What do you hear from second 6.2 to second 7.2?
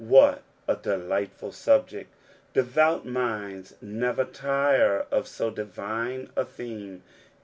a theme.